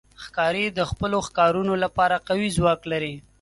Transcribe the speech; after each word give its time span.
ښکاري 0.23 0.65
د 0.77 0.79
خپلو 0.89 1.17
ښکارونو 1.27 1.73
لپاره 1.83 2.23
قوي 2.27 2.49
ځواک 2.57 2.79
لري. 2.91 3.13